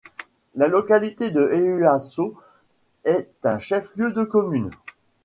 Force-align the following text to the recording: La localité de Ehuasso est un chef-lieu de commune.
La 0.55 0.67
localité 0.67 1.29
de 1.29 1.41
Ehuasso 1.53 2.33
est 3.05 3.29
un 3.43 3.59
chef-lieu 3.59 4.11
de 4.11 4.23
commune. 4.23 4.71